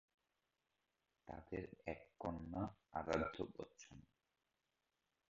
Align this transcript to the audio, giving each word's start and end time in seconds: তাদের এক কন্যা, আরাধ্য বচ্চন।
তাদের 1.27 1.63
এক 1.85 2.01
কন্যা, 2.19 2.63
আরাধ্য 2.91 3.37
বচ্চন। 3.57 3.97